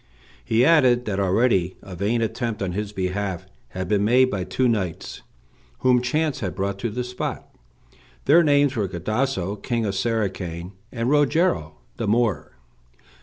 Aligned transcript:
He 0.43 0.65
added 0.65 1.05
that 1.05 1.19
already 1.19 1.77
a 1.83 1.95
vain 1.95 2.23
attempt 2.23 2.63
on 2.63 2.71
his 2.71 2.91
behalf 2.91 3.45
had 3.67 3.87
been 3.87 4.03
made 4.03 4.31
by 4.31 4.43
two 4.43 4.67
knights, 4.67 5.21
whom 5.81 6.01
chance 6.01 6.39
had 6.39 6.55
brought 6.55 6.79
to 6.79 6.89
the 6.89 7.03
spot. 7.03 7.53
Their 8.25 8.41
names 8.43 8.75
were 8.75 8.87
Gradasso, 8.87 9.57
king 9.57 9.85
of 9.85 9.93
Sericane, 9.93 10.71
and 10.91 11.07
Rogero, 11.07 11.77
the 11.97 12.07
Moor. 12.07 12.53